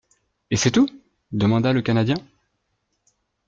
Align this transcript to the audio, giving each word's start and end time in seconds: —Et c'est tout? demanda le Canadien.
—Et 0.49 0.55
c'est 0.55 0.71
tout? 0.71 0.87
demanda 1.31 1.73
le 1.73 1.83
Canadien. 1.83 2.15